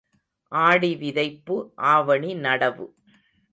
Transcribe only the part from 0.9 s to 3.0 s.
விதைப்பு, ஆவணி நடவு.